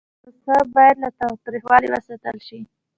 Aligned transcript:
پسه 0.21 0.55
باید 0.75 0.95
له 1.03 1.09
تاوتریخوالي 1.19 1.87
وساتل 1.89 2.37
شي. 2.47 2.59